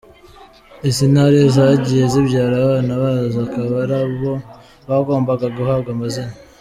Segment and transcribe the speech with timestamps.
[0.89, 4.33] Izi Ntare zagiye zibyara, abana bazo akaba aribo
[4.87, 6.33] bagombaga guhabwa amazina.